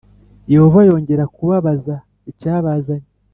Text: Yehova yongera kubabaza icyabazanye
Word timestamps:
Yehova 0.53 0.79
yongera 0.87 1.23
kubabaza 1.35 1.95
icyabazanye 2.31 3.09